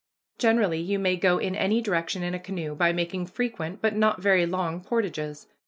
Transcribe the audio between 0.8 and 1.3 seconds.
may